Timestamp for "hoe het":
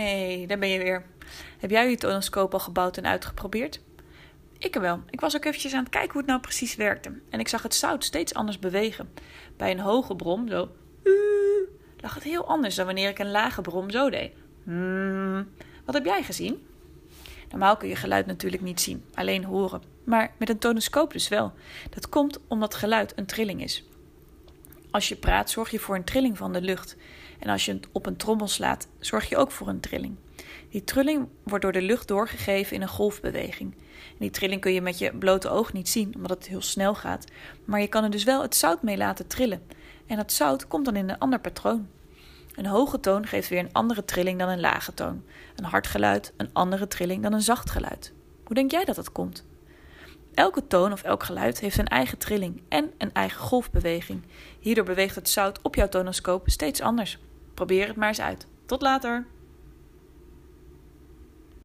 6.10-6.30